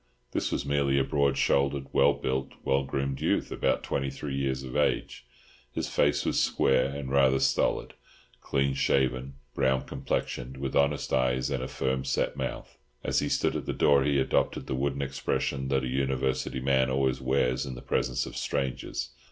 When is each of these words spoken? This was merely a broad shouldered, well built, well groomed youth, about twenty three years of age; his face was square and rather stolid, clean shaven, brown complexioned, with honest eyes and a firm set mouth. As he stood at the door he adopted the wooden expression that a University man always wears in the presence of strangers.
This 0.31 0.51
was 0.51 0.65
merely 0.65 0.97
a 0.97 1.03
broad 1.03 1.37
shouldered, 1.37 1.85
well 1.93 2.13
built, 2.13 2.53
well 2.63 2.83
groomed 2.83 3.21
youth, 3.21 3.51
about 3.51 3.83
twenty 3.83 4.09
three 4.09 4.33
years 4.33 4.63
of 4.63 4.75
age; 4.75 5.27
his 5.71 5.87
face 5.87 6.25
was 6.25 6.39
square 6.39 6.85
and 6.85 7.11
rather 7.11 7.39
stolid, 7.39 7.93
clean 8.41 8.73
shaven, 8.73 9.35
brown 9.53 9.83
complexioned, 9.85 10.57
with 10.57 10.75
honest 10.75 11.13
eyes 11.13 11.51
and 11.51 11.61
a 11.61 11.67
firm 11.67 12.03
set 12.03 12.35
mouth. 12.35 12.79
As 13.03 13.19
he 13.19 13.29
stood 13.29 13.55
at 13.55 13.67
the 13.67 13.73
door 13.73 14.03
he 14.03 14.17
adopted 14.19 14.65
the 14.65 14.73
wooden 14.73 15.03
expression 15.03 15.67
that 15.67 15.83
a 15.83 15.87
University 15.87 16.59
man 16.61 16.89
always 16.89 17.21
wears 17.21 17.63
in 17.67 17.75
the 17.75 17.81
presence 17.83 18.25
of 18.25 18.35
strangers. 18.35 19.11